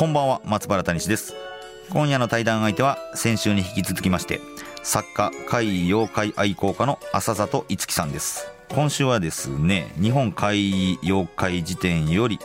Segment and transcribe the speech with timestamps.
[0.00, 1.34] こんばんは松原谷氏です。
[1.90, 4.40] 今夜の対談相手は先週に引き続きまして
[4.82, 8.50] 作家怪異妖怪愛好家の浅里いつきさんです。
[8.70, 12.38] 今週はですね日本怪異妖怪辞典より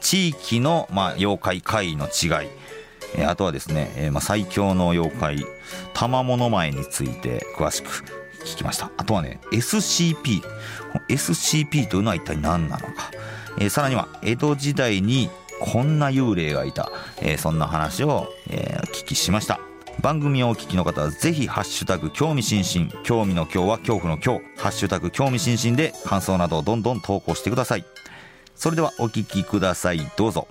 [0.00, 2.26] 地域の、まあ、妖怪怪異の違
[3.16, 5.46] いあとはですね、え、まあ、最強の妖怪
[5.94, 7.88] 玉物前について詳しく
[8.44, 8.90] 聞きました。
[8.96, 10.42] あとはね SCP
[11.08, 13.12] SCP というのは一体何なのか、
[13.60, 19.60] え、さらには江戸時代にこんな幽霊がいた、えー、そんな話を、えー、聞きしました。
[20.00, 22.90] 番組をお聞きの方はぜひハッシュタグ興味津々。
[23.04, 27.84] 興味の今日は恐怖の今日ハッシュタグ興味津々で感想などをどんどん投稿してください。
[28.54, 30.00] それではお聞きください。
[30.16, 30.48] どうぞ。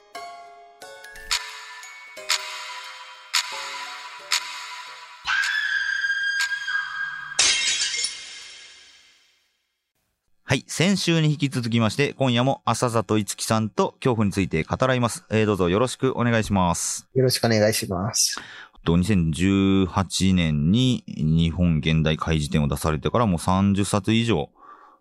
[10.50, 10.66] はい。
[10.66, 15.24] 先週に引き続きまして、今夜も朝里いつきさんと恐怖について語らいます。
[15.30, 17.08] えー、どうぞよろしくお願いします。
[17.14, 18.42] よろしくお願いします。
[18.84, 24.50] と、2018年に日本現代怪事典を出されてからもう30冊以上、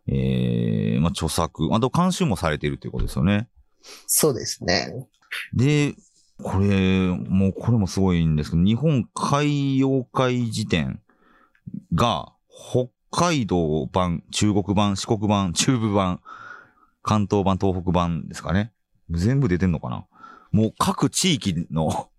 [0.07, 3.49] えー、まあ、著作、あと監修もされているということですよね。
[4.07, 5.09] そうですね。
[5.55, 5.95] で、
[6.43, 11.01] これ、もうこれもすごいんですけど、日本海妖怪辞典
[11.95, 16.21] が北海道版、中国版、四国版、中部版、
[17.03, 18.73] 関東版、東北版ですかね。
[19.11, 20.05] 全部出てんのかな
[20.53, 22.11] もう各地域の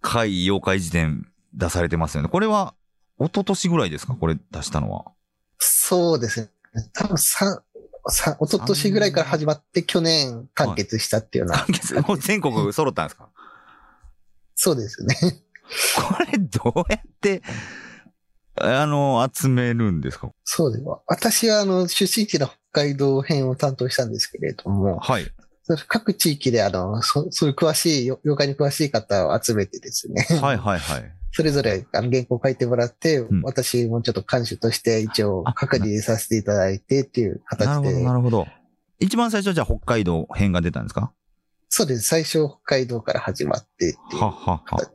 [0.00, 2.28] 怪妖怪辞典出されてますよね。
[2.28, 2.74] これは、
[3.18, 4.14] 一昨年ぐらいですか？
[4.14, 5.04] これ出したのは。
[5.58, 6.50] そうですね。
[6.94, 7.62] 多分さ、
[8.08, 11.58] さ、一昨年ぐらいから始まって去年完結したっていうような。
[11.58, 13.28] 完結もう全国揃ったんですか？
[14.56, 15.14] そうですね。
[15.96, 17.42] これどうやって
[18.56, 20.30] あの、集めるんですか？
[20.44, 20.84] そうです。
[21.06, 25.26] 私は、あの、出身地の北海道編を担当したんですけれども、はい。
[25.86, 30.26] 各地域で、あの、そそういう詳しい、妖怪に詳しい方を集めてですね。
[30.40, 31.12] はいはいはい。
[31.32, 37.66] それぞれあの原稿を書いてもらって、うん、私もちょっと監修として一応確認させていただいてっていう形で。
[37.66, 38.48] なるほど、なるほど。
[38.98, 41.12] 一番最初じゃあ北海道編が出たんですか？
[41.68, 42.02] そうです。
[42.02, 44.90] 最初北海道から始まってっていうははは。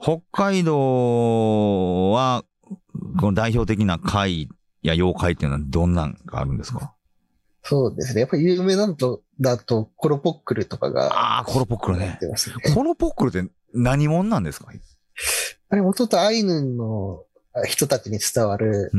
[0.00, 2.44] 北海道は、
[3.18, 4.48] この代表的な怪
[4.82, 6.94] や妖怪っていうのはどんなんがあるんですか？
[7.62, 8.20] そうですね。
[8.20, 12.18] やっぱり有名なのと、だと、コロポックルとかが、ああ、コロポックルね。
[12.74, 14.70] コロポックルって何者なんですか？
[15.70, 17.24] あれ、もともとアイヌの
[17.66, 18.92] 人たちに伝わる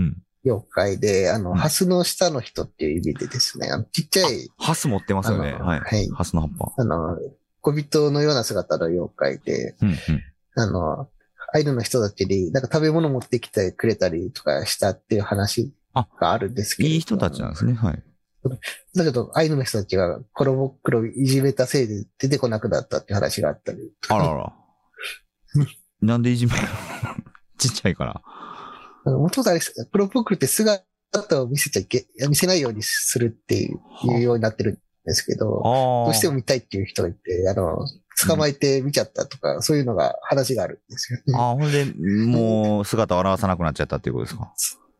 [0.43, 4.49] 妖怪で、うん、あの、ハスの下の人っていう意味でですね、あのちっちゃい。
[4.57, 5.53] ハス持ってますよね。
[5.53, 5.79] はい。
[5.79, 6.09] はい。
[6.09, 6.73] ハスの葉っぱ。
[6.77, 7.17] あの、
[7.61, 9.95] 小人のような姿の妖怪で、うんうん、
[10.57, 11.09] あの、
[11.53, 15.73] アイヌの人たちになんか食べ物持ってきてくれたりとかしたっていう話
[16.19, 16.89] があるんですけど。
[16.89, 17.73] いい人たちなんですね。
[17.73, 18.03] はい。
[18.95, 23.79] だけど、アイヌの人たちがコロボックロいじめたせいで出てこなくなったっていう話があったり。
[24.09, 24.53] あらら。
[26.01, 26.53] なんでいじめ
[27.57, 28.21] ちっちゃいから。
[29.11, 30.83] もともとあれ、コロボックルって姿
[31.41, 33.73] を見せちゃいけ、見せないようにするってい
[34.09, 37.77] うようになってるんですけど、どうしても見たいっていう人がいて、あの、
[38.25, 41.37] 捕まえて見ちゃったとか、うん、そういうのが話があるんですよね。
[41.37, 41.85] ああ、ほんで、
[42.25, 44.53] もう姿を表さなくなっちゃったっていうことですか？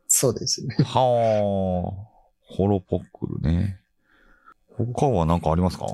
[0.08, 0.76] そうですね。
[0.84, 2.18] はあ。
[2.50, 3.80] ホロポックルね。
[4.78, 5.86] 他は何かありますか？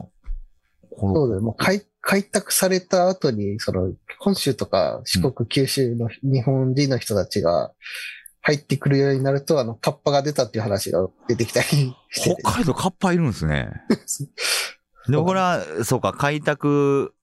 [1.00, 1.42] そうです。
[1.42, 7.72] もう開開拓された後に、その、本州とか四国、九州の日本人の人たちが
[8.42, 11.96] 入ってくるようになると、あの、カッパが出たっていう話が出てきたり。
[12.12, 13.72] 北海道カッパいるんですね。
[15.08, 17.14] でもこれは、そうか、開拓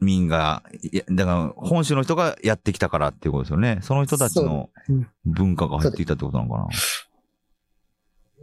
[0.00, 0.62] 民が、
[1.10, 3.78] だから本州の人がやってきたからっていうことですよね。
[3.82, 4.70] その人たちの
[5.24, 6.68] 文化が入ってきたってことなのか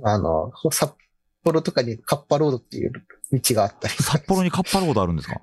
[0.04, 0.14] な。
[0.14, 0.94] あの、札
[1.44, 2.92] 幌とかにカッパロードっていう
[3.32, 3.94] 道があったり。
[3.96, 5.42] 札幌にカッパロードあるんですか？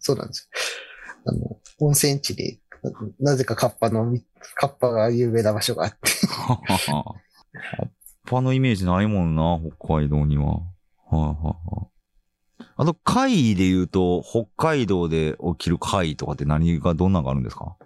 [0.00, 0.48] そうなんです。
[1.24, 2.60] あの、温泉地に
[3.20, 4.12] なぜかカッパの、
[4.56, 6.26] カッパが有名な場所があって。
[6.26, 7.14] カッ
[8.26, 10.54] パのイメージないもんな、北海道には。
[10.54, 10.62] は
[11.12, 11.91] いはいはい。
[12.76, 17.76] あと、怪異で言うと、北海道で起きる怪異とかって何が、どんなのがあるんですか？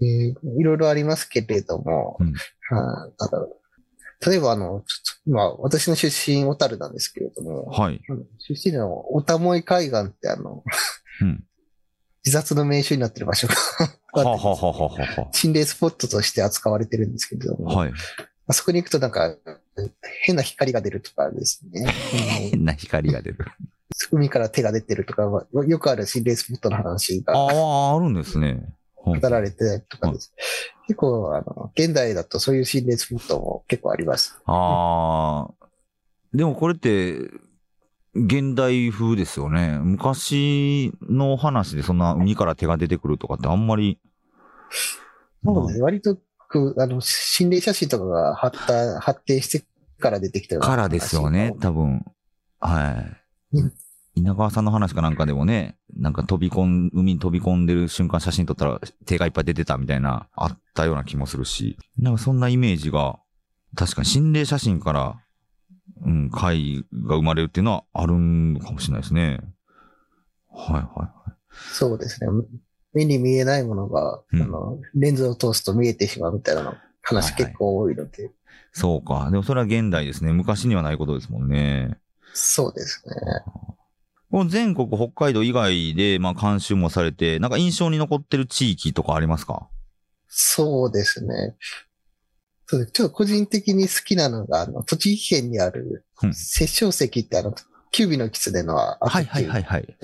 [0.00, 2.32] えー、いろいろありますけれども、うん、
[2.76, 4.84] はあ、例えばあの、
[5.26, 8.00] まあ、私の出身、小樽なんですけれども、はい。
[8.38, 10.64] 出身の小田萌海岸ってあの、
[11.20, 11.44] うん。
[12.24, 13.54] 自殺の名所になってる場所が
[14.14, 17.92] ははははは心霊スポットとして扱われてるんですけれども、はい。
[18.46, 19.36] あそこに行くとなんか、
[20.22, 21.82] 変な光が出るとかですね。
[21.84, 21.90] うん
[22.50, 23.38] 変な光が出る。
[24.10, 25.22] 海から手が出てるとか、
[25.66, 28.74] よくある心霊スポットの話がああ、あるんですね。
[28.96, 30.32] 語られてとかです。
[30.86, 34.38] 結構、あの、現代だとそういう心霊スポットも結構あります。
[34.46, 35.66] ああ。
[36.32, 37.18] でもこれって、
[38.14, 39.78] 現代風ですよね。
[39.82, 43.98] 昔の話でそんな海から手が出てくるとかってあんまり。
[45.44, 46.16] そうね、割と、
[46.54, 49.64] くあの、心霊写真とかが発達、発展して
[49.98, 52.04] から出てきたからですよね、多分。
[52.60, 53.06] は
[53.52, 53.56] い。
[53.58, 53.72] うん
[54.16, 63.18] 稲川さんの話かなんかでもね、なんか飛び込ん、海に飛び込んでる瞬間写真撮ったら手がいっぱい出てたみたいな、あったような気もするし、なんかそんなイメージが、
[63.74, 65.20] 確かに心霊写真から、
[66.04, 69.40] うん、怪が生まれるっていうのはあるのかもしれないですね。
[70.48, 71.12] はいは
[71.72, 72.30] そうですね。
[72.94, 78.30] 目に見えないものが、うんあの、レンズを通すと見えてしまうみたいなの話はいはい結構多いので、
[78.72, 79.28] そうか。
[79.30, 80.32] でもそれは現代ですね。
[80.32, 81.98] 昔にはないことですもんね。
[82.32, 83.14] そうですね。
[84.30, 89.68] この全国北海道以外で、まあ監修もされて、なんか印象に残ってる地域とかありますか？
[90.26, 91.56] そうですね。
[92.66, 97.54] そうですちょっと個人的に好きなのが、あの、栃木県にあるうん、殺生石ってあの、
[97.92, 99.96] キュービの狐のあはいはいはいはい。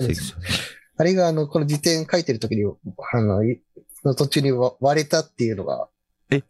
[1.01, 3.59] あれがあの、この辞典書いてる時に、あの、い
[4.03, 5.87] の途中にわ割れたっていうのが、
[6.29, 6.43] え？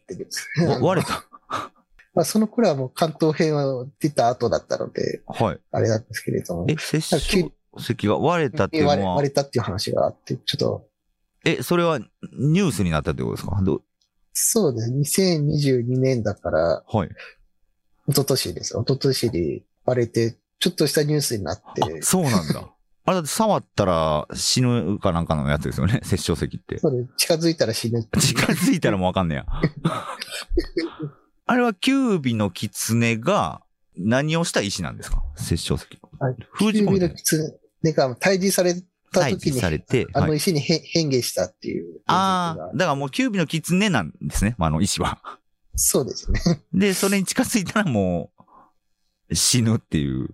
[0.81, 1.23] 割れた？
[2.13, 5.59] まあ、その頃はもう関東編は出た後だったので、はい。
[5.71, 7.17] あれなんですけれども、え、接触
[7.77, 9.15] 石が割れたっていうのは？
[9.15, 10.85] 割れたっていう話があって、ちょっと、
[11.45, 13.57] え、それはニュースになったってことですか？
[13.63, 13.81] ど
[14.33, 14.99] そうですね、
[15.39, 17.09] 2022年だから、はい。
[18.09, 18.73] 一昨年です。
[18.73, 22.69] 一昨年に割れて、ちょっとしたニュースになって、あ、そうなんだ。
[23.03, 26.01] あれだって触ったら死ぬかなんかのやつですよね？
[26.05, 26.77] 殺生石って。
[26.79, 28.03] そうです近づいたら死ぬ。
[28.19, 29.45] 近づいたらもうわかんねや。
[31.45, 33.61] あれはキュービの狐が
[33.97, 35.23] 何をした石なんですか？
[35.35, 35.85] 殺生石。
[36.19, 38.75] はい封じ込めてキュービの狐が退治され
[39.11, 40.07] た退治時に、されて。
[40.13, 42.01] あはいの石にへ変化したっていう。
[42.05, 44.55] ああ、だからもうキュービの狐なんですね。
[44.57, 45.19] まあ、あの石は。
[45.75, 46.39] そうですね。
[46.73, 48.31] で、それに近づいたらも
[49.29, 50.29] う死ぬっていう。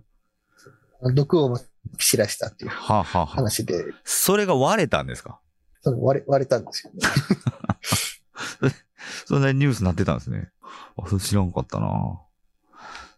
[1.14, 1.56] 毒を
[1.92, 5.40] まき散らしたっていうはあ、はあはあ、話で、それが割れたんですか？
[5.84, 6.92] 割れ割れたんですよ
[8.68, 8.74] ね。
[9.26, 10.50] そんなニュースになってたんですね。
[10.96, 12.20] あ、それ知らんかったな。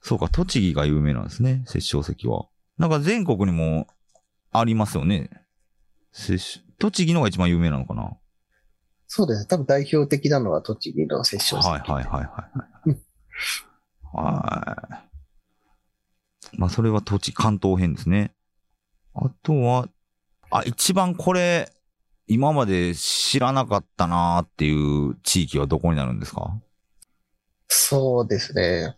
[0.02, 1.62] そうか、栃木が有名なんですね。
[1.66, 2.46] 殺生石は。
[2.78, 3.86] なんか全国にも
[4.52, 5.30] ありますよね。
[6.78, 8.16] 栃木のが一番有名なのかな？
[9.06, 9.46] そうですね。
[9.46, 11.68] 多分代表的なのは栃木の殺生石。
[11.68, 12.22] はいはいはいは
[12.86, 12.90] い。
[14.12, 15.02] は
[16.54, 16.58] い。
[16.58, 18.34] まあそれは栃木、関東編ですね。
[19.22, 19.88] あとは、
[20.50, 21.70] あ、一番これ、
[22.26, 26.52] 今まで知らなかったなーっていう地域はどこになるんですか？
[27.68, 28.96] そうですね。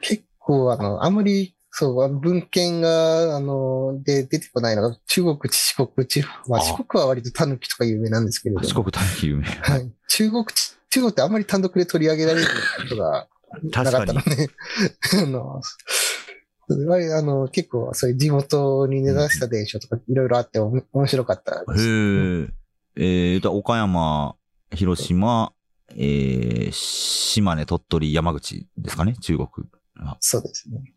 [0.00, 9.44] 結構、あの、あんまり、そう、文献が、あの、で出てこないのが、中国、四国、地方、まああ四国は割とタヌキとか有名なんですけれども、四国大気有名。
[9.44, 9.92] はい。
[10.08, 10.44] 中国、
[10.90, 13.28] 中国ってあんまり単独で取り上げられることが
[13.84, 14.48] なかったので、
[15.22, 15.60] あの、
[16.70, 21.88] あの、結構そういう地元に根ざした伝承とかいろいろあって面白かったです。
[21.88, 22.48] へえ。
[22.96, 24.34] えーと、岡山、
[24.72, 25.52] 広島、
[25.96, 29.48] えー、島根、鳥取、山口ですかね、中国。
[30.20, 30.92] そうですね。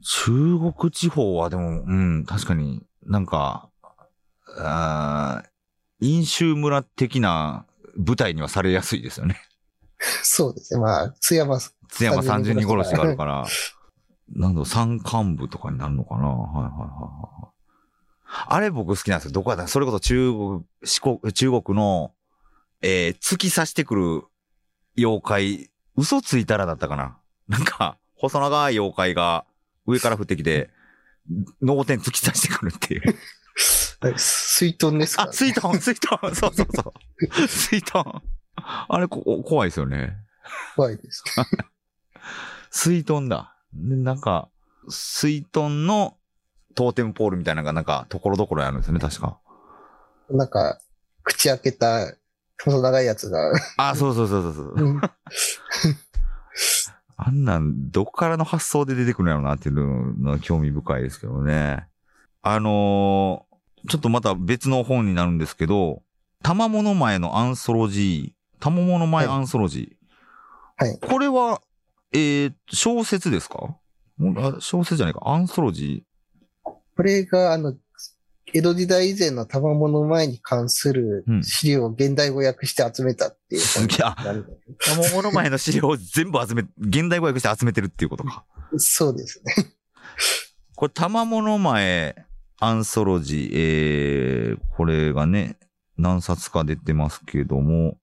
[0.00, 3.70] 中国地方はでも、うん、確かになんか、
[4.58, 5.48] あー
[6.00, 7.66] 飲酒村的な
[7.96, 9.40] 舞台にはされやすいですよね。
[10.22, 10.80] そうですね。
[10.80, 13.46] まあ、津山、津山三十二殺しがあるから、
[14.34, 16.28] なんだろう、山間部とかになるのかな？
[16.28, 16.80] はいはいはい
[17.42, 17.52] はい。
[18.48, 19.32] あれ僕好きなんですよ。
[19.32, 19.68] どこだった？
[19.68, 22.12] それこそ中国、四国、中国の、
[22.82, 24.24] えー、突き刺してくる
[24.96, 27.18] 妖怪、嘘ついたらだったかな？
[27.48, 29.46] なんか、細長い妖怪が
[29.86, 30.70] 上から降ってきて、
[31.62, 33.16] 脳天突き刺してくるっていう。
[34.16, 37.48] 水遁ですか、あ、水遁、水遁、そうそうそう。
[37.48, 38.22] 水遁。
[38.56, 40.16] あれこ、怖いですよね。
[40.76, 41.24] 怖いです。
[42.70, 43.56] 水遁だ。
[43.78, 44.48] で、なんか、
[44.88, 46.16] 水遁の
[46.74, 49.38] トーテムポールみたいなのがなんか、ところどころあるんですよね、確か。
[50.30, 50.78] なんか、
[51.22, 52.14] 口開けた、
[52.64, 54.74] 細長いやつが、あ、そうそうそうそうそう。
[54.76, 55.00] うん
[57.20, 61.88] あんなん、どこからの発想で出てくるんやろうなっていうのが興味深いですけどね。
[62.42, 63.48] あのー
[63.88, 66.02] ちょっとまた別の本になるんですけど、
[66.42, 70.84] 玉物前のアンソロジー、玉物前アンソロジー。
[70.84, 70.98] はい。
[70.98, 71.60] これは、
[72.12, 73.76] えー、小説ですか？
[74.36, 76.04] あ小説じゃないか、アンソロジ
[76.64, 77.76] これが、あの、
[78.52, 83.98] 江戸時代以前の賜物前に関する資料を現代語訳して集めたっていう、すげえ。
[83.98, 88.44] 賜物前の資料を全部集め、現代語訳して集めてるっていうことか。
[88.78, 89.54] そうですね。
[90.74, 92.26] これ、賜物前、
[92.58, 95.58] アンソロジー、えー、これがね、
[95.98, 97.98] 何冊か出てますけども、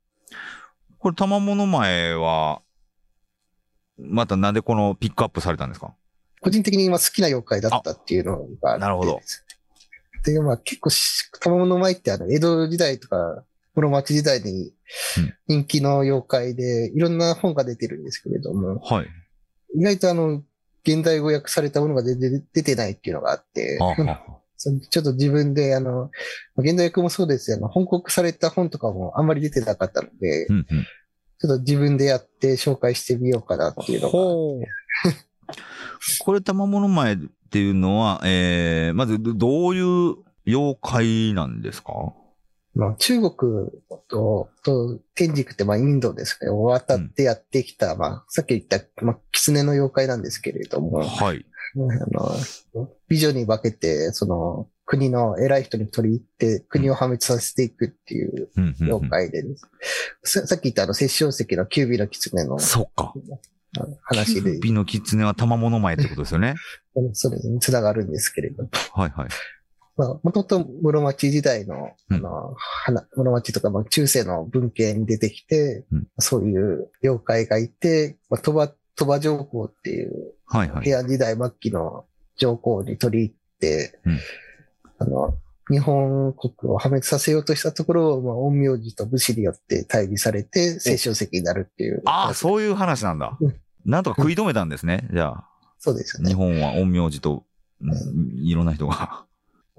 [1.00, 2.62] これ、賜物前は、
[3.98, 5.94] またなんでこのピックアップされたんですか？
[6.42, 9.20] 個人的に今好きな妖怪だったっていうのがなるほど。
[10.24, 13.44] で、まあ結構、賜物前ってあの、江戸時代とか、
[13.76, 14.74] 室町時代に
[15.48, 19.08] 人気の妖怪で、いろんな本が出てるんですけれども、はい。
[19.76, 20.44] 意外とあの、
[20.84, 23.78] 現代語訳されたものが全然出てないっていうのがあって、
[24.90, 26.10] ちょっと自分で、あの、
[26.58, 30.88] 現代訳もそうですよ、本国された本とかもあんまり出てなかったので、うんうん、
[31.40, 34.14] ちょっと自分でやって紹介してみようかなっていうのが。
[36.20, 37.18] これ、玉物前っ
[37.50, 40.16] ていうのは、えー、まずどういう
[40.48, 42.14] 妖怪なんですか？
[42.74, 43.32] まあ、中国
[44.10, 51.46] と、と、天竺って、まあ、インドですね、渡ってやってきた、うん、まあ、さっき言った、まあ、狐の妖怪なんですけれども、はい。
[51.76, 51.80] あ
[52.12, 52.32] の、
[53.08, 58.50] 美女に化けて、その、国の偉い人に取り入って、国を破滅させていくっていう
[58.82, 59.44] 妖怪で、
[60.24, 62.60] さっき言ったあの、殺生石のキュービの狐の。
[62.60, 63.14] そっか。
[64.04, 64.42] 話で。
[64.42, 66.56] キュービの狐は玉物前ってことですよね。
[67.14, 68.68] それに繋がるんですけれど。
[68.94, 69.30] はいはい。
[69.98, 80.84] まあ、もともと室町時代の、あの、花、室町とか、まあ、中世の文献に出てきて、うん、そういう妖怪がいて、まあ、鳥羽、鳥羽上皇っていう、はいはい。
[80.84, 82.06] 平安時代末期の
[82.38, 84.20] 上皇に取り入って、うん、
[85.00, 85.38] あの、
[85.70, 92.02] 日本国を破滅させようとしたところを、まあ、陰陽師と武士によって対比されて、聖書石になるっていう。
[92.06, 93.38] ああ、そういう話なんだ。
[93.86, 95.50] なんとか食い止めたんですね、じゃあ。
[95.80, 96.30] そうですね。
[96.30, 97.46] 日本は陰陽師と、
[98.36, 99.26] いろんな人が。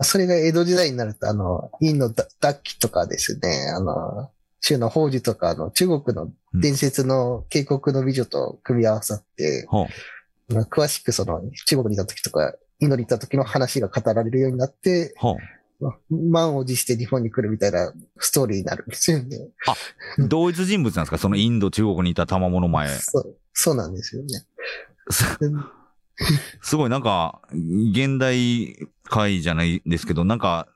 [0.01, 4.31] それが江戸時代になると、あの、陰の脱気とかですね、あの、
[4.61, 9.67] 中の宝珠とか、あの、中国の伝説の渓谷の美女と組み合わさって、
[10.49, 15.15] うん、詳しくその、中国にいた時とか、インドにいた時の話が語られるようになって、
[16.11, 19.49] 満を持して日本に来るみたいなストーリーになるんですよね。
[19.67, 19.75] あ、
[20.27, 21.19] 同一人物なんですか？
[21.19, 22.89] そのインド、中国にいた賜物前。
[22.89, 24.29] そう、そうなんですよね。
[26.63, 30.67] すごいなんか、現代回じゃないですけど、なんか、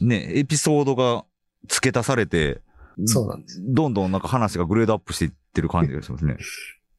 [0.00, 1.24] ね、エピソードが
[1.68, 2.60] 付け足されて、
[3.06, 3.60] そうなんです。
[3.60, 6.36] どんどんなんか話がグレードアップしていってる感じがしますね。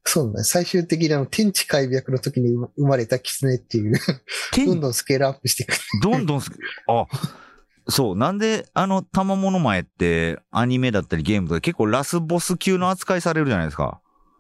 [0.06, 0.52] そうなんです。
[0.52, 4.00] 最終的にあの、天地開闢の時に生まれた狐っていう
[4.66, 5.76] どんどんスケールアップしていく。
[6.02, 7.08] どんどんスケール、あ、
[7.90, 8.16] そう。
[8.16, 14.00] なんで、あの、玉物前って、アニメだったりゲームとか結構ラスボス級の扱いされるじゃないですか。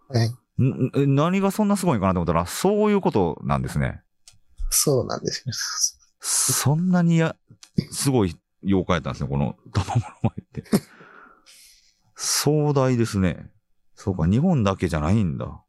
[0.09, 0.31] はい。
[0.57, 4.01] 何がそんなすごいかなと思ったら、そういうことなんですね。
[4.69, 5.53] そうなんですよ。
[6.19, 7.35] そんなにや、
[7.91, 10.63] すごい妖怪やったんですね、この玉物前って。
[12.15, 13.49] 壮大ですね。
[13.95, 15.61] そうか、日本だけじゃないんだ。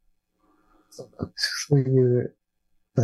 [0.89, 2.35] そうなんですそういう、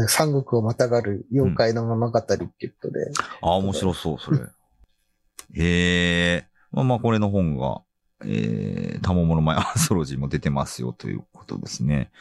[0.08, 2.38] 三国をまたがる妖怪の物語ってい
[2.68, 3.00] うことで。
[3.06, 4.40] うん、あ、面白そう、それ。
[5.56, 6.48] へえ。
[6.72, 7.82] まあまあ、これの本が、
[8.26, 12.12] えー、たももの前アンソロジーも出てますよということですね。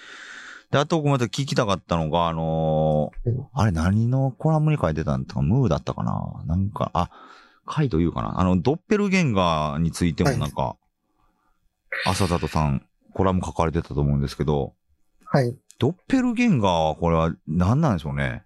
[0.71, 6.44] で、あと、ごめんなさい、聞きたかったのが、あのー、あれ何のコラムに書いてたんとか、ムーだったかな？
[6.47, 7.11] なんか、あ、
[7.66, 8.40] 回というかな？
[8.40, 10.76] あの、ドッペルゲンガーについてもなんか、は
[12.06, 14.75] い、浅里さん、コラム書かれてたと思うんですけど、
[15.25, 15.57] はい。
[15.78, 18.45] ドッペルゲンガーはこれは何なんでしょうね？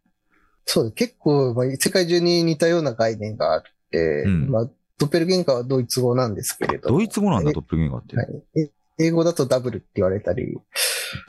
[0.64, 6.88] そう、結構、まあ、世界中に似たような概念があって、うん、まあ、ドッペルゲンガーはドイツ語なんですけれど。
[6.88, 8.16] ドイツ語なんだ、ドッペルゲンガーって。
[8.16, 8.28] はい。
[8.98, 10.56] 英語だとダブルって言われたり。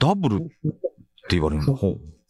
[0.00, 0.52] ダブルって
[1.30, 1.78] 言われるの？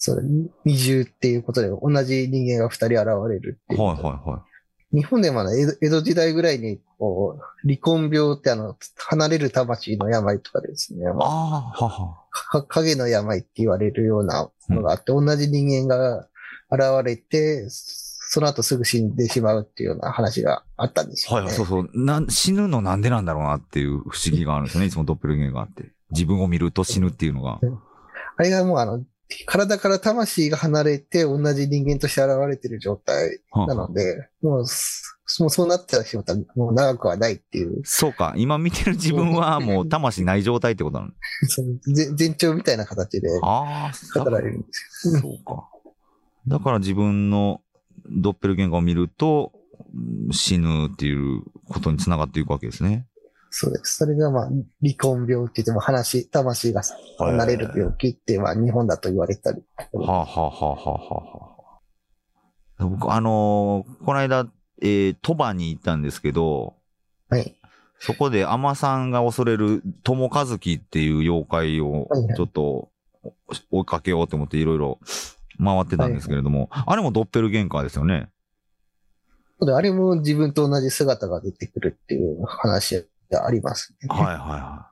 [0.00, 0.22] そう、
[0.64, 3.80] 二重っていうことで、同じ人間が二人現れるっていう。
[3.80, 4.47] はいはいはい。
[4.92, 11.06] 日本でも江戸江戸時代ぐらいに、こう、離婚病ってあの、離れる魂の病とかですね。
[11.06, 12.64] ああ、はは。
[12.68, 16.28] 影の病って言われるようなのがあって、うん、同じ人間が
[16.70, 21.46] 現れて、その後すぐ死んでしまうっていうような話があったんですよ、ね。
[21.46, 21.90] はい、そうそう。
[21.94, 24.86] な、死ぬのなんでなんだろうなっていう不思議があるんですよね。
[24.86, 25.92] いつもドッペルゲンガーって。
[26.10, 27.60] 自分を見ると死ぬっていうのが。
[28.36, 29.02] あれがもうあの、
[29.46, 34.64] 体から魂が離れて同じ人間として現れてる状態なので、はあ、もう、もう
[35.50, 36.04] そうなってたら
[36.56, 37.82] もう長くはないっていう。
[37.84, 38.32] そうか。
[38.36, 41.12] 今見てる自分はもう魂ない状態ってことなの？
[42.18, 45.20] 前兆みたいな形で語られるんですよ。
[45.20, 45.68] そうか。
[46.46, 47.60] だから自分の
[48.10, 49.52] ドッペルゲンガーを見ると、
[50.30, 53.06] 死ぬっていうことにつながっていくわけですね。
[53.50, 53.96] そうです。
[53.96, 54.44] それがまあ、
[54.82, 56.82] 離婚病って言っても話、魂が
[57.18, 59.62] 離れる病気って、まあ、日本だと言われたり。
[59.92, 61.80] はあ、はあはあはあは
[62.78, 64.46] あ、僕、あのーこの間、
[64.82, 66.76] えー、鳥羽に行ったんですけど、
[67.30, 67.54] はい。
[67.98, 72.90] そこで、アマさんが恐れる友和樹っていう妖怪をはいはい、ちょっと
[73.70, 75.00] 追いかけようと思っていろいろ
[75.62, 78.28] 回ってたんですけれども、あれもドッペルゲンカーですよね。
[79.60, 84.08] であれも自分と同じ姿が出てくるっていう話があります、ね。
[84.08, 84.88] はいはいは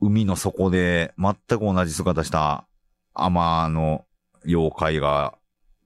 [0.00, 0.06] い。
[0.06, 2.66] 海の底で全く同じ姿した
[3.14, 4.04] アマの
[4.46, 5.38] 妖怪が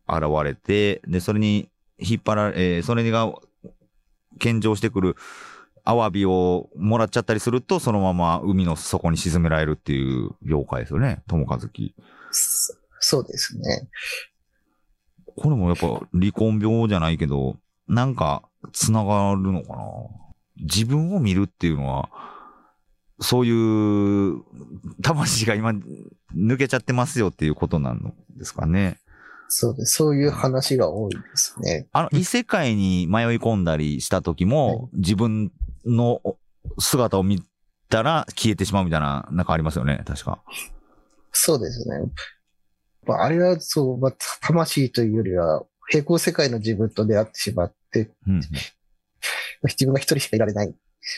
[0.08, 1.68] 現れて、で、それに
[1.98, 3.32] 引っ張られ、えーそれが
[4.38, 5.16] 献上してくる
[5.84, 11.22] アワビをもらっちゃったりすると、そのまま海の底に沈められるっていう妖怪ですよね。
[11.26, 11.94] 友和樹。
[12.30, 13.88] そそうですね。
[15.36, 18.42] これもやっぱ離婚病じゃないけど、なんか
[18.72, 19.82] 繋がるのかな？
[20.60, 22.10] 自分を見るっていうのは、
[23.20, 24.42] そういう、
[25.02, 25.72] 魂が今
[26.36, 28.98] 抜けちゃってますよっていうことなんですかね。
[29.48, 29.94] そうです。
[29.96, 31.88] そういう話が多いですね。
[31.92, 35.50] あの、異世界に迷い込んだりした時も、自分
[35.84, 36.20] の
[36.78, 37.42] 姿を見
[37.88, 40.42] たら消えてしまうみたいな、なんかありますよね、確か。
[41.32, 42.12] そうですね。
[43.06, 48.42] まあ、あれはそう、まあ、魂というよりは、平行世界の自分と出会ってしまって、うん。
[49.68, 50.74] 自分が一人しかいられない。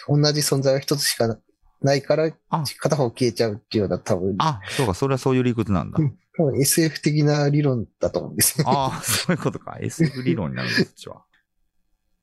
[0.09, 1.39] 同じ存在は一つしか
[1.83, 5.99] ないからあ、片方消えちゃうっていうような多分、あ、そうか、それはそういう理屈なんだ。
[5.99, 8.65] うん多分 SF 的な理論だと思うんですね。
[8.67, 9.77] ああ、 そういうことか。
[9.81, 11.25] SF 理論になるんです、こっちは。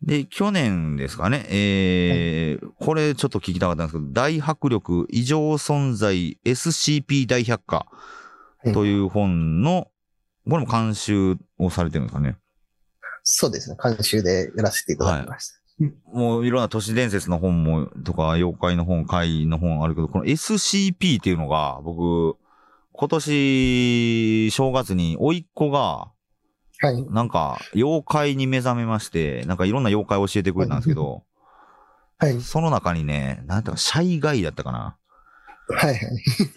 [0.01, 7.87] で、去年ですかね、えーこれちょっと聞きたかったんですけど、大迫力異常存在 SCP 大百科
[8.73, 9.91] という本の、
[10.49, 12.37] これも監修をされてるんですかね。
[13.23, 13.77] そうですね。
[13.81, 15.66] 監修でやらせていただきました。
[16.11, 22.37] もういろんな都市伝説の本も、とか、妖怪の本、怪異の本あるけど、この SCP っていうのが、僕、
[22.93, 26.11] 今年、正月に、甥っ子が、
[26.79, 27.05] はい。
[27.11, 31.23] なんか、妖怪に目覚めまして、なんかいろんな妖怪を教えてくれたんですけど、
[32.17, 32.41] はい。
[32.41, 34.97] その中にね、なんていうか、シャイガイだったかな。
[35.69, 35.93] はい。
[35.93, 35.99] はい。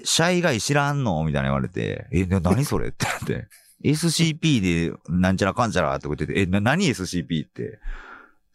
[0.05, 2.89] シャイガイ知らんのみたいな言われて、え、な、何それ？
[2.89, 3.49] ってなって。
[3.85, 7.79] SCP で、なんちゃらかんちゃらって言ってて、え、な、何 SCP って。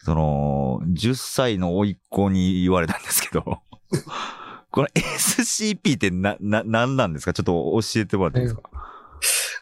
[0.06, 3.44] その、10歳の甥っ子に言われたんですけど、
[4.72, 7.34] この SCP ってな、な、なんなんですか？
[7.34, 8.62] ちょっと教えてもらっていいですか、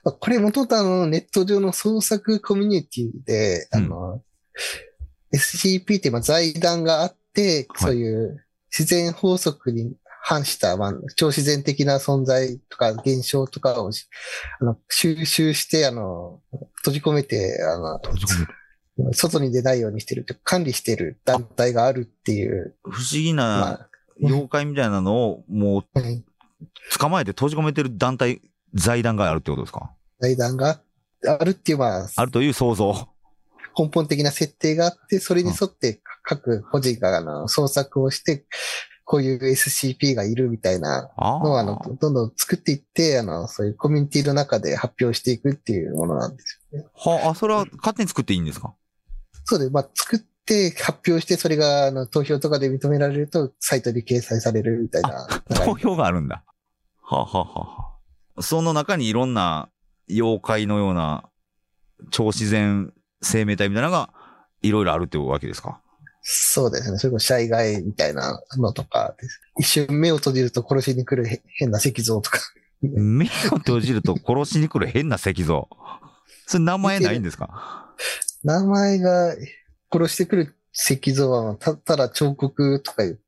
[0.04, 4.22] まあこれ元々あの、ネット上の創作コミュニティで、あの、
[5.34, 7.92] SCP ってまあ財団があって、はい。
[7.92, 8.46] そういう
[8.78, 14.08] 自然法則に反した、まあ、超自然的な存在とか現象とかをし
[14.62, 16.42] あの収集して、あの、
[16.78, 18.54] 閉じ込めて、あの、閉じ込める
[19.14, 23.90] 外に出ないようにしてるって、管理してる団体があるっていう、不思議まなあ、
[24.22, 26.24] 妖怪みたいなのを、もう、はい
[26.98, 28.42] 捕まえて閉じ込めてる団体、
[28.74, 29.92] 財団があるってことですか？
[30.22, 30.80] 財団が
[31.28, 33.10] あるっていう、まあ、あるという想像。
[33.78, 38.46] 根本的な設定があって、それに沿って各個人があの創作をして、
[39.04, 46.86] こういう SCP がいるみたいなあのをあのどんどん作っていって、あの、そういうコミュニティの中で発表していくっていうものなんですよね。
[46.96, 48.74] はあ、それは勝手に作っていいんですか？
[49.46, 55.28] そうで、まあ、作って発表して、それがあの投票とかで認められると、サイトに掲載されるみたいな。
[55.66, 56.44] 投票があるんだ。
[57.02, 57.94] はあ、はあはあは
[58.38, 59.70] あ、その中にいろんな
[60.10, 61.30] 妖怪のような
[62.12, 64.10] 超自然生命体みたいなのが
[64.62, 65.80] いろいろあるってわけですか？
[66.26, 66.98] そうですね。
[66.98, 69.42] それこそ災害みたいなのとかです。
[69.60, 72.40] 一瞬目を閉じると殺しに来るへ変な石像とか。
[72.82, 75.68] 目を閉じると殺しに来る変な石像。
[76.48, 77.94] それ名前ないんですか？
[78.44, 79.36] 名前が
[79.92, 83.20] 殺してくる石像はたただ彫刻とかいう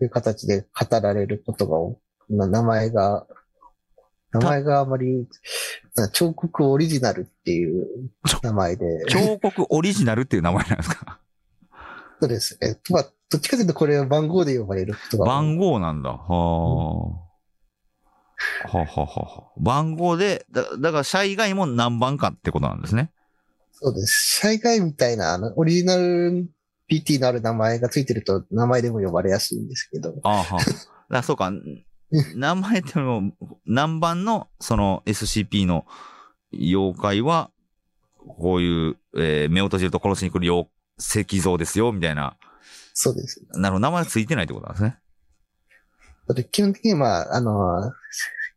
[0.00, 1.98] いう形で語られることが多
[2.30, 3.26] な名前が、
[4.32, 5.26] 名前があまり、
[5.96, 7.86] な彫刻オリジナルっていう
[8.42, 11.20] 名前で、彫刻オリジナルっていう名前なんですか？
[12.20, 12.78] そうですね。
[12.90, 15.24] まあ、どっちかというとこれは番号で呼ばれることが。
[15.24, 16.10] 番号なんだ。
[16.10, 16.26] はあ。
[16.26, 17.22] は
[18.72, 23.10] あはあはあはあ番号で、だだから、社以外も何番かってことなんですね。
[23.80, 24.40] そうです。
[24.40, 26.48] 災害みたいな、あの、オリジナル
[26.90, 30.44] PT のある名前がついてると名前でも呼ばれやすいんですけど、あ
[31.10, 31.52] あそうか。
[32.34, 33.32] 名前っても、
[33.66, 35.86] 何番の、その SCP の
[36.52, 37.50] 妖怪は、
[38.16, 42.36] こういう、えー目を閉じると殺しに来る妖石像ですよ、みたいな。
[42.94, 43.46] そうです。
[43.52, 44.98] なるほど、名前がついてないってことなんですね。
[46.26, 47.92] だって基本的にまあ、あの、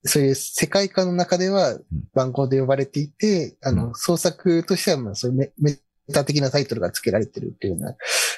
[0.04, 1.78] そういう世界観の中では
[2.14, 5.78] 番号で呼ばれていて、あうの、創作としてはまあ、そういうメメ
[6.12, 7.96] タ的なタイトルが付けられてるっていうような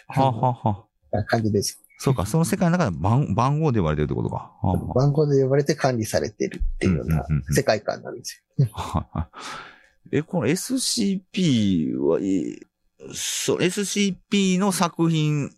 [0.07, 1.79] はあ、はあはあ、感じです。
[1.99, 4.35] そうか、その世界の中で番番号で呼ばれてるってことか。
[4.35, 8.67] はあは番号で呼ばれて管理されてるっていうような世界観なんですよ。
[8.73, 9.29] あ
[10.11, 12.59] え、この SCP は、い
[13.13, 15.49] そう、SCP の作品、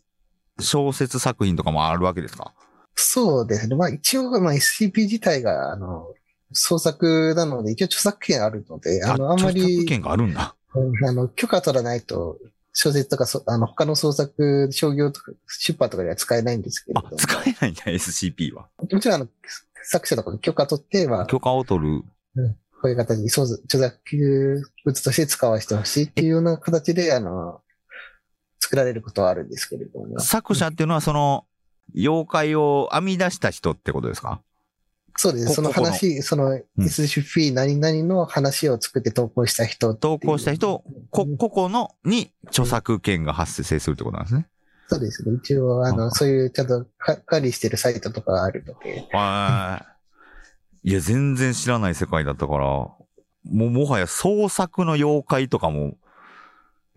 [0.59, 2.53] 小説作品とかもあるわけですか？
[2.95, 3.75] そうですね。
[3.75, 6.13] まあ一応、まあ SCP 自体が、あの、
[6.53, 10.55] 創作なので、一応著作権あるので、あの、あんま著作り、権があるんだ。
[10.75, 12.37] うんあの、許可取らないと、
[12.73, 18.67] 小説とかそ、あの、他の創作、商業とか、出版とかでは使えないんですけれども、、あ使えないんだ、SCP は。
[18.91, 19.27] もちろん、あの、
[19.83, 22.03] 作者とかの許可取って、ま許可を取る。
[22.87, 27.61] ういう形に、そう著作物として使わせてほしいっていうような形で、あの、
[28.59, 31.45] 作られることはあるんですけれども、作者っていうのはその、
[31.93, 34.41] 妖怪を編み出した人ってことですか？
[35.17, 35.53] そうです。
[35.53, 44.47] その話、そのん SCP 何々の話を作って投稿した人投稿した人、こ、個々のに著作権が発生するってことなんですね。
[44.87, 45.37] そうですね。
[45.41, 49.85] 一応、ああの、そういうちゃんとか管理してるサイトとかがあるので、は
[50.83, 50.89] い。
[50.89, 52.97] いや、全然知らない世界だったから、も
[53.45, 55.95] うもはや創作の妖怪とかも、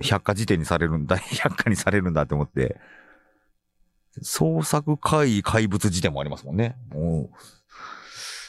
[0.00, 2.78] 百科事典にされるんだ、 百科にされるんだって思って、
[4.22, 6.76] 創作怪怪物辞典もありますもんね。
[6.90, 7.38] もう、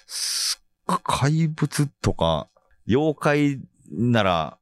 [0.07, 0.61] す
[1.03, 2.47] 怪物とか、
[2.87, 4.57] 妖怪なら、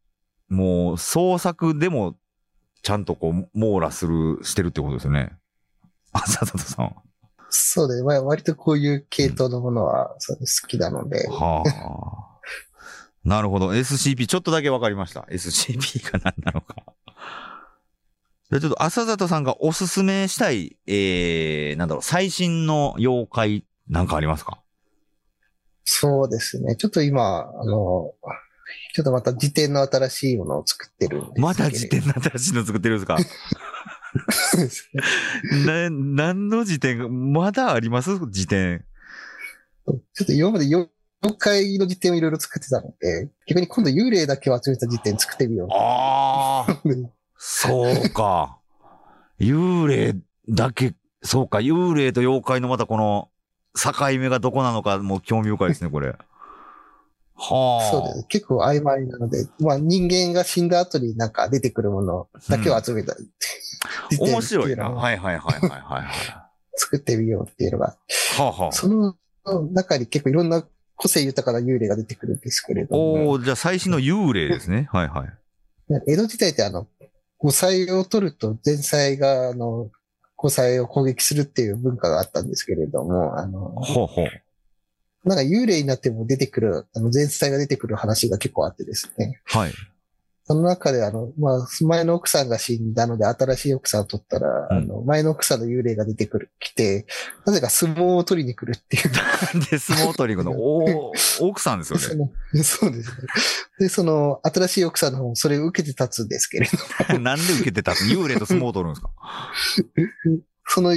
[0.49, 2.15] もう創作でも、
[2.81, 5.33] ちゃんとこう、網羅する、してるってことですよね。
[6.11, 6.93] あ、佐藤さんは。
[7.49, 12.27] そうで、まあ、割とこういう系統のものは、そう好きなので、はあ。
[13.23, 13.71] なるほど。
[13.71, 15.21] SCP、ちょっとだけわかりました。
[15.29, 16.75] SCP が何なのか。
[18.51, 24.61] でちょっと、浅里さんがおすすめしたい、えー、なんだろう、最新の妖怪なんかありますか？
[25.83, 26.75] そうですね。
[26.75, 28.13] ちょっと今、あの、
[28.93, 33.17] ちょっとまた辞典の新しいものを作ってるんですけれどまだ辞典の新しいの作ってるんですか？
[35.65, 38.11] な、何の辞典が、まだあります？
[38.29, 38.85] 辞典。
[40.13, 40.89] ちょっと今まで妖
[41.37, 46.87] 怪の辞典をいろいろ作ってたので、逆に今度幽霊だけを集めた辞典作ってみよああ、う。
[47.37, 48.57] そうか。
[49.39, 50.15] 幽霊
[50.49, 53.29] だけ、そうか、幽霊と妖怪のまたこの
[53.75, 56.15] 境目がどこなのかもう興味深いですね、これ。
[57.35, 57.91] はあ。
[57.91, 58.27] そうです。
[58.29, 63.15] 結構曖昧なので、まあ人間が死んだ後になんか出てくるものだけを集めた、
[64.09, 64.89] 辞典面白いな。
[64.89, 66.05] はいはいはいはいはいはい。
[66.75, 67.95] 作ってみようっていうのが、
[68.37, 68.71] はあはあ。
[68.71, 69.15] その
[69.71, 74.89] 中に結構いろんな個性豊かな幽霊が出てくるんですけれども、おおじゃあ最新の幽霊ですね。
[74.91, 75.29] はいはい。
[76.07, 76.87] 江戸時代ってあの、
[77.37, 79.89] 五歳を取ると前妻があの、
[80.35, 84.27] 五歳を攻撃するっていう文化があったんですけれども、あの、ほうほう。
[85.27, 89.41] なんか幽霊になっても出てくる、あの、前妻が出てくる話が結構あってですね。
[89.45, 89.71] はい。
[90.49, 97.05] その中であの、まあ、前の奥さんが死んだので新しい奥さんを取ったら、うんあの、前の奥さんの幽霊が出てくる、来て、
[97.45, 99.65] なぜか相撲を取りに来るっていう。
[99.69, 102.31] で、相撲取りの、 おー奥さんですよそね。
[102.53, 103.15] のそうですね。
[103.79, 106.69] で、その、新しい奥さんの方もそれを受けて立つんですけれ
[107.09, 109.11] ど、 なんで受けてた幽霊と相撲を取るんですか？
[110.65, 110.93] その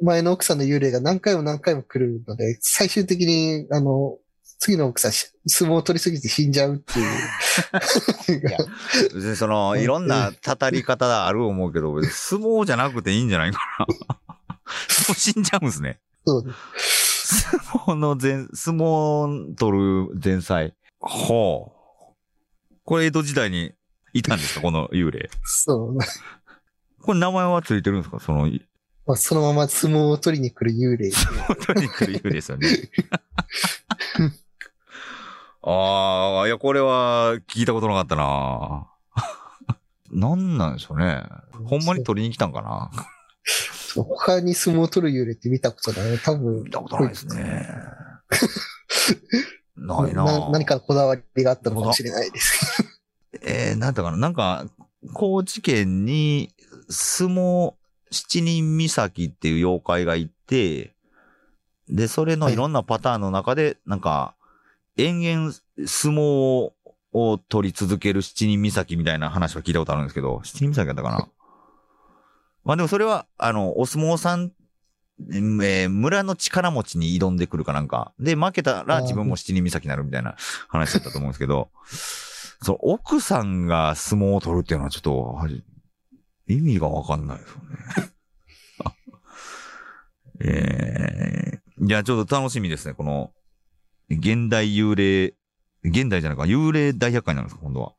[0.00, 4.16] 前の奥さんの幽霊が何回も何回も来るので、最終的に、あの、
[4.64, 7.06] 次の奥さん、し相撲を取りすぎて死んじゃうっていう。
[8.48, 8.58] いや
[9.12, 13.86] 別にその、いろんなたたり方ある思うけど、相撲じゃなくていいんじゃないかな。
[13.90, 13.94] も
[15.10, 15.98] う死んじゃうんですね。
[16.24, 20.74] そう相撲の前、相撲取る前菜。
[21.00, 22.14] ほう。
[22.84, 23.72] これ江戸時代に
[24.12, 24.60] いたんですか？
[24.60, 25.28] この幽霊。
[25.42, 25.98] そう。
[27.00, 28.20] これ名前はついてるんですか？
[28.20, 28.48] その、
[29.06, 31.10] まあ、そのまま相撲を取りに来る幽霊。
[31.66, 32.68] 取りに来る幽霊ですよね。
[35.62, 38.88] ああ、いや、これは聞いたことなかったな
[40.10, 41.22] なんなんでしょうね。
[41.64, 42.90] ほんまに取りに来たんかな
[43.94, 46.18] 他に相撲を取る幽霊って見たことない。
[46.18, 47.68] 多分見、たことないですね。
[49.76, 52.84] ないなな何かのこだわりがあったのかもしれないです。
[53.42, 54.66] えー、なんだかななんか、
[55.12, 56.54] 高知県に、
[56.88, 57.74] 相撲
[58.10, 60.94] 七人岬っていう妖怪がいて、
[61.88, 64.34] で、それのいろんなパターンの中で、なんか、
[64.96, 65.52] 延々
[65.86, 66.72] 相撲
[67.12, 71.28] を取り続ける七人岬みたいな話は聞いたことあるんですけど、七人岬だったかな？
[72.64, 74.52] まあでもそれは、あの、お相撲さん、
[75.20, 78.12] えー村の力持ちに挑んでくるかなんか。
[78.18, 80.36] で、負けたら自分も七人岬になるみたいな
[80.68, 81.70] 話だったと思うんですけど、
[82.62, 85.38] そう、奥さんが相撲を取るっていうのはちょっと、
[86.48, 88.12] 意味がわかんないですよね。
[90.44, 93.32] えー、いや、ちょっと楽しみですね、この、
[94.10, 95.34] 現代幽霊、
[95.84, 97.94] 現代じゃないか、幽霊大百科になるんですか、今度は。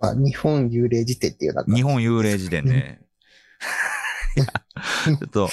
[0.00, 3.00] まあ、日本幽霊辞典っていうのが、日本幽霊辞典ね。
[5.04, 5.48] ちょっと、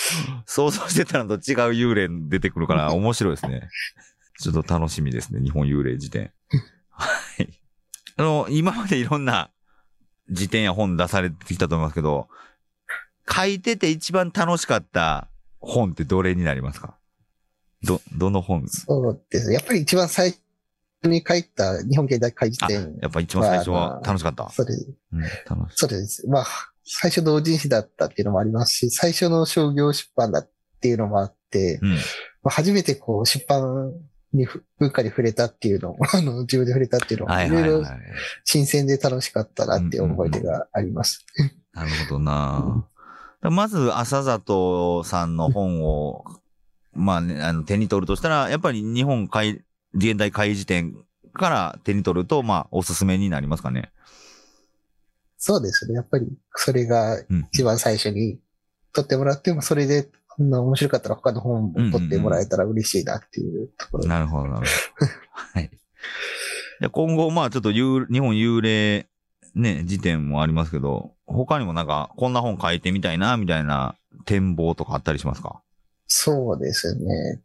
[0.45, 3.69] 想像してたのと違う幽霊出てくるから面白いですね。
[4.39, 6.31] ちょっと楽しみですね、日本幽霊辞典。
[6.89, 7.49] はい。
[8.17, 9.49] あの、今までいろんな
[10.29, 12.27] 辞典や本出されてきたと思いますけど、
[13.31, 15.29] 書いてて一番楽しかった
[15.59, 16.94] 本ってどれになりますか？
[17.83, 18.67] ど、どの本？
[18.67, 19.55] そうですね。
[19.55, 20.31] やっぱり一番最
[21.01, 22.97] 初に書いた日本現代会辞あ、典。
[23.01, 24.49] やっぱ一番最初は楽しかった？
[24.49, 26.27] それ、うん、楽しそうです。
[26.27, 26.45] まあ、
[26.83, 30.49] 最初同人誌だったっていうのもありますし、最初の商業出版だっ
[30.81, 31.89] ていうのもあって、うん。
[31.91, 31.97] ま
[32.45, 33.93] あ、初めてこう出版
[34.33, 38.01] にふ文化に触れたっていうのも、 あの、自分で触れたっていうのも、はいいろいいはい。
[38.43, 41.25] 新鮮で楽しかったなっていう思い出があります。
[41.73, 42.87] なるほどな、
[43.41, 46.23] だまず、朝里さんの本を、
[46.95, 50.95] まあね、あの、手に取るとしたら、やっぱり日本海、現代海辞典
[51.33, 53.91] から手に取ると、まあ、おすすめになりますかね。
[55.37, 55.93] そうですね。
[55.95, 57.47] やっぱり、それがうん。
[57.51, 58.39] 一番最初に
[58.93, 64.05] 取ってもらっても、それで、こんな面白かったら他の本も取ってもらえたら嬉しいなっていうところ。
[64.07, 65.11] なるほど、なるほど。
[65.33, 65.69] はい。
[66.79, 69.07] じゃあ今後、まあ、ちょっと幽日本幽霊、
[69.53, 75.61] ね、辞典もありますけど、他にもなんか、こんな本書いてみたいな、みたいな展望とかあったりしますか？
[76.07, 77.41] そうですね。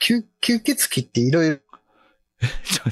[0.00, 1.60] 吸吸血鬼っていろい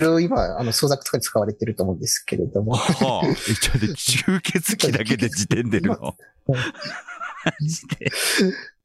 [0.00, 6.16] ろ今、あの、創作とかに使われてると思うんですけれども、はあ、えちょっと吸血鬼だけで辞典出るの？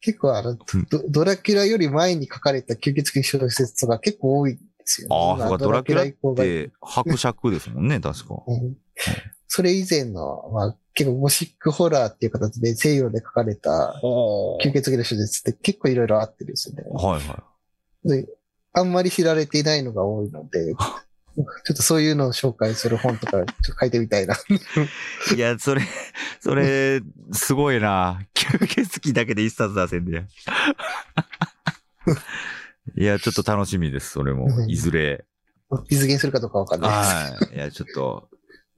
[0.02, 0.58] 結構あの、
[0.90, 5.16] ドドラキュラより前に書かれた吸血鬼小説とか結構多いんですよね。
[5.16, 8.44] ああ、そうか、ドラキュラって伯爵ですもんね、確か。
[8.48, 8.78] うん。
[9.48, 14.02] それ以前の、まあ、結構ゴシックホラーっていう形で西洋で書かれた
[14.64, 16.82] 吸血鬼の小説って結構いろいろあってですね。
[16.92, 17.44] はいは
[18.04, 18.28] で、
[18.74, 20.84] あんまり知られていないのが多いので、 ちょ
[21.74, 24.34] っとそういうのを紹介する本とか、ちょっと書いてみたいな。
[24.34, 24.38] い。
[25.38, 25.84] いや、それ、
[26.40, 28.20] それ、すごいな。
[28.34, 30.24] 吸血鬼だけで一冊出せんでや。
[32.98, 34.48] いや、ちょっと楽しみです、それも。
[34.50, 35.26] うんいずれ。
[35.92, 36.96] 実現するかどうかわかんないで
[37.38, 37.46] す。
[37.46, 37.56] はい。
[37.56, 38.32] いや、ちょっと、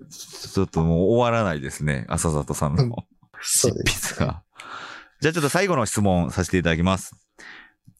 [0.09, 2.05] ちょっともう終わらないですね。
[2.07, 3.05] 朝里さんの
[3.41, 4.13] 執そうです。
[4.13, 4.43] 筆が。
[5.21, 7.15] じゃあちょっと最後の質問させていただきます。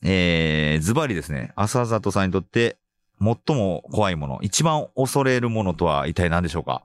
[0.01, 1.51] えー、ズバリですね。
[1.55, 2.77] 朝里さんにとって
[3.21, 6.83] 最も怖いもの、一番恐れるものとは一体何でしょうか？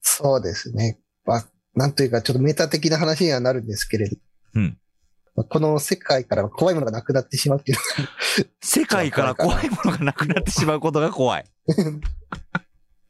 [0.00, 1.00] そうですね。
[1.24, 4.16] まあ、なんというか、ちょっとメタ的な話にはなるんですけれど、
[4.54, 4.78] うん。
[5.34, 7.78] まあこの世界から怖いものがなくなってしまうっていう
[8.60, 11.44] 世界から怖いものがなくなってしまうことが怖い。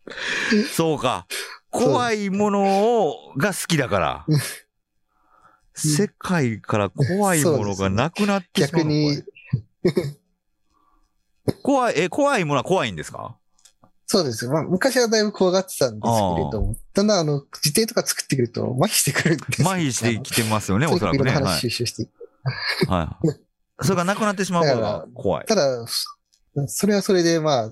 [0.73, 1.27] そうか。
[1.71, 4.27] 怖いものをが好きだから。
[5.75, 9.23] 世界から怖いものがなくなってしまう逆に、
[11.63, 13.37] 怖い、え、怖いものは怖いんですか？
[14.07, 14.47] そうです。
[14.47, 21.33] まあ、昔はだいぶ怖がってたんですけれども、だんだんあの、自転とか作ってくると麻痺してくるんですよ麻痺してきてますよね、おそらくね。
[21.33, 21.43] はい。
[22.87, 23.85] はい。
[23.85, 25.47] それがなくなってしまうことが怖い。
[25.47, 25.87] ただ、
[26.69, 27.71] それはそれで、まあ、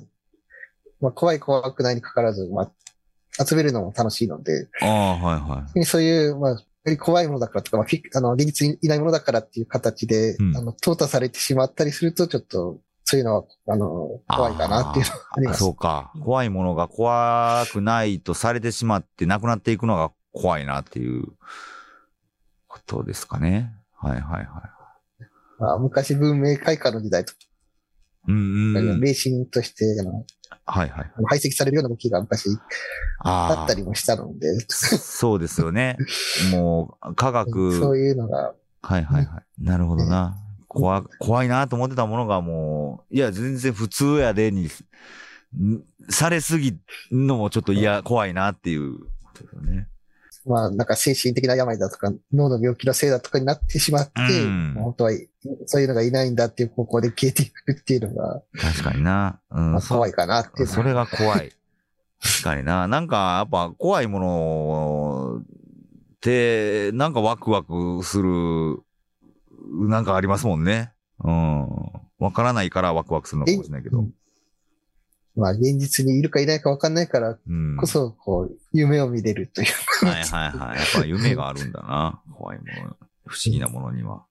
[1.02, 5.84] まあ、怖い怖くないにかかわらず、まあ、集めるのも楽しいので、ああ、はいはい。
[5.84, 15.60] そういう、まあ、怖いものだからとか、まあ、フィあの、現実にいないものだからっていう形で、うんあの、淘汰されてしまったりすると、ちょっと、そういうのは、あの、怖いかなっていうのはあります。
[15.60, 16.12] そうか。
[16.22, 21.24] 怖いものが怖くないとされてしまってなくなっていくのが怖いなっていう
[22.68, 23.72] ことですかね。
[23.96, 24.62] はいはいは
[25.58, 27.32] まあ、昔文明開化の時代と。
[28.28, 29.00] うんうん。
[29.00, 30.24] 迷信として、あの、
[30.66, 31.12] はいはい。
[31.26, 32.48] 排斥されるような動きが昔
[33.18, 34.74] ああったりもしたので、あ。
[34.74, 35.96] そうですよね。
[36.52, 37.78] もう、科学。
[37.78, 39.64] そういうのが、はいはいはい。
[39.64, 40.36] なるほどな。
[40.68, 44.68] 怖、怖いなと思ってたものがもう、いや、全然普通やでに、
[45.56, 49.88] んされすぎんのもちょっと嫌、怖いなっていうことですよね。
[50.44, 55.12] まあ、なんか精神的な病だとか、脳の病気のせいだとかになってしまって、うん本当は
[55.66, 59.40] そういうのがいないんだっていう方向で消えていくっていうのが、確かにな。
[59.50, 59.72] うん。
[59.72, 60.68] まあ、怖いかなっていうのは。
[60.68, 61.52] それが怖い。
[62.20, 62.88] 確かにな。
[62.88, 68.82] なんか、やっぱ怖いものって、なんかワクワクする、
[69.88, 70.92] なんかありますもんね。
[71.24, 71.68] うん。
[72.18, 74.06] わからないからワクワクするのかもしれないけど。
[75.34, 77.76] まあ、現実にいるかいないか分かんないからうん。
[77.76, 80.06] こそ、こう、夢を見れるという。
[80.06, 80.78] はいはいはい。
[80.78, 82.20] やっぱ夢があるんだな。
[82.36, 82.96] 怖いもの。
[83.26, 84.24] 不思議なものには。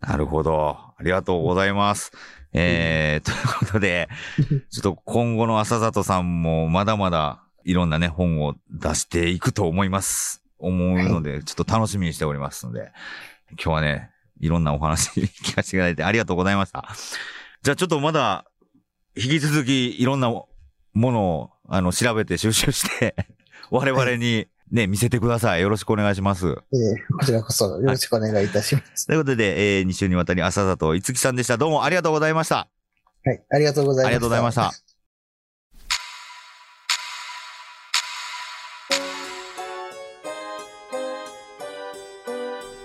[0.00, 0.76] なるほど。
[0.96, 2.12] ありがとうございます。
[2.52, 4.08] えー、ということで、
[4.70, 10.42] ちょっと今後の浅里さんもまだまだいろんなね、本を出していくと思います。
[10.58, 12.92] 思うので、ちょっと楽しみにしておりますので、
[13.52, 16.88] 今日はね、いろんなお話 聞かせていただいてありがとうございました。
[17.62, 18.44] じゃあちょっとまだ、
[19.16, 20.46] 引き続きいろんなも
[20.94, 23.16] のを、あの、調べて収集して、
[23.70, 25.62] 我々にね、見せてください。
[25.62, 26.46] よろしくお願いします。
[26.46, 26.56] えー
[27.18, 29.06] こちらこそよろしくお願いいたします。
[29.06, 31.56] ということで、えー、2週にわたり朝里いつきさんでした。
[31.56, 32.68] どうもありがとうございました。
[33.24, 34.06] はい、ありがとうございました。
[34.08, 34.72] ありがとうございました。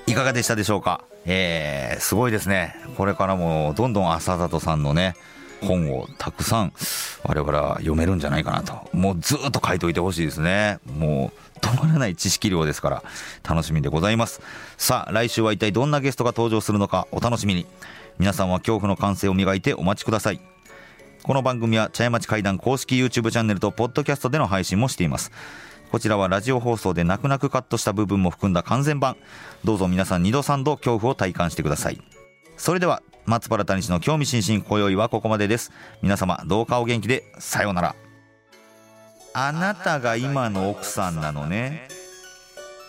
[0.07, 1.03] いかがでしたでしょうか？
[1.25, 2.75] えー、すごいですね。
[2.97, 5.15] これからもどんどん朝里さんのね、
[5.61, 6.73] 本をたくさん
[7.23, 8.89] 我々は読めるんじゃないかなと。
[8.93, 10.79] もうずっと書いといてほしいですね。
[10.85, 13.03] もう止まらない知識量ですから
[13.47, 14.41] 楽しみでございます。
[14.77, 17.65] さあ、来週は一体どんなゲストが登場するのかお楽しみに。
[18.19, 20.41] 皆さんは恐怖の感性を磨いてお待ちください。
[21.23, 25.31] この番組は茶屋町会談公式 YouTube チャンネルとポッドキャストでの配信もしています。
[25.91, 29.17] こちらはラジオ放送で泣く泣くカットした部分も含んだ完全版。
[29.63, 32.01] どうぞ皆さん2度3度恐怖を体感してください。
[32.57, 35.71] それでは、松原谷氏の興味津々今宵はここまでです。
[36.01, 37.95] 皆様、どうかお元気で、さようなら。
[39.33, 41.87] あなたが今の奥さんなのね。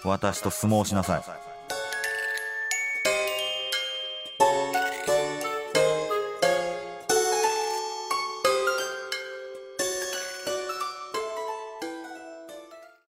[0.03, 1.42] 私と相撲しなさい。